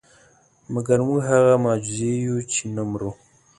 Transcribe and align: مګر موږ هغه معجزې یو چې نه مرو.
مګر 0.73 0.99
موږ 1.07 1.19
هغه 1.31 1.53
معجزې 1.63 2.11
یو 2.25 2.37
چې 2.51 2.61
نه 2.75 2.83
مرو. 2.89 3.11